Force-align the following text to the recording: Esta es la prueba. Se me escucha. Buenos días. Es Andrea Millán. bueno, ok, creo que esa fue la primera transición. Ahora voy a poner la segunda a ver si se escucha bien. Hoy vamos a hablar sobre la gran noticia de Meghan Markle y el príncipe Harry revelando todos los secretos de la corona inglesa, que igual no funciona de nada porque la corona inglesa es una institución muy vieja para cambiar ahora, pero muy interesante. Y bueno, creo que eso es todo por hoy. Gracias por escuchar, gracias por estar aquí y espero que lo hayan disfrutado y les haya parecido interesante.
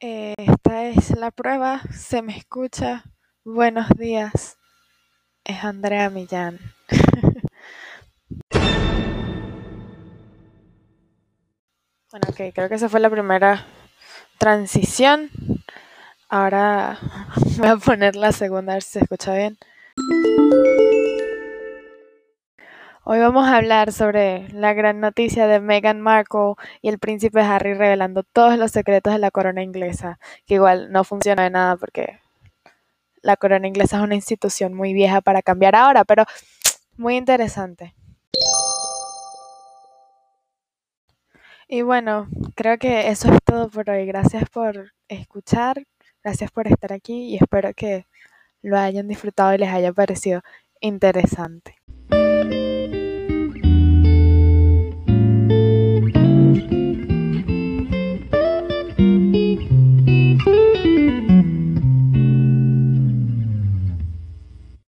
Esta 0.00 0.84
es 0.84 1.10
la 1.18 1.32
prueba. 1.32 1.82
Se 1.92 2.22
me 2.22 2.36
escucha. 2.36 3.02
Buenos 3.44 3.88
días. 3.96 4.56
Es 5.42 5.64
Andrea 5.64 6.08
Millán. 6.08 6.60
bueno, 12.12 12.28
ok, 12.28 12.36
creo 12.54 12.68
que 12.68 12.76
esa 12.76 12.88
fue 12.88 13.00
la 13.00 13.10
primera 13.10 13.66
transición. 14.38 15.30
Ahora 16.28 17.00
voy 17.58 17.68
a 17.68 17.76
poner 17.76 18.14
la 18.14 18.30
segunda 18.30 18.74
a 18.74 18.76
ver 18.76 18.84
si 18.84 18.92
se 18.92 19.00
escucha 19.00 19.34
bien. 19.34 19.58
Hoy 23.10 23.20
vamos 23.20 23.48
a 23.48 23.56
hablar 23.56 23.90
sobre 23.90 24.50
la 24.50 24.74
gran 24.74 25.00
noticia 25.00 25.46
de 25.46 25.60
Meghan 25.60 25.98
Markle 25.98 26.56
y 26.82 26.90
el 26.90 26.98
príncipe 26.98 27.40
Harry 27.40 27.72
revelando 27.72 28.22
todos 28.22 28.58
los 28.58 28.70
secretos 28.70 29.14
de 29.14 29.18
la 29.18 29.30
corona 29.30 29.62
inglesa, 29.62 30.18
que 30.44 30.56
igual 30.56 30.92
no 30.92 31.04
funciona 31.04 31.44
de 31.44 31.48
nada 31.48 31.78
porque 31.78 32.20
la 33.22 33.38
corona 33.38 33.66
inglesa 33.66 33.96
es 33.96 34.02
una 34.02 34.14
institución 34.14 34.74
muy 34.74 34.92
vieja 34.92 35.22
para 35.22 35.40
cambiar 35.40 35.74
ahora, 35.74 36.04
pero 36.04 36.26
muy 36.98 37.16
interesante. 37.16 37.94
Y 41.66 41.80
bueno, 41.80 42.28
creo 42.56 42.76
que 42.76 43.08
eso 43.08 43.32
es 43.32 43.38
todo 43.42 43.70
por 43.70 43.88
hoy. 43.88 44.04
Gracias 44.04 44.50
por 44.50 44.92
escuchar, 45.08 45.82
gracias 46.22 46.50
por 46.50 46.66
estar 46.66 46.92
aquí 46.92 47.30
y 47.30 47.36
espero 47.36 47.72
que 47.72 48.06
lo 48.60 48.76
hayan 48.76 49.08
disfrutado 49.08 49.54
y 49.54 49.58
les 49.58 49.70
haya 49.70 49.94
parecido 49.94 50.42
interesante. 50.82 51.76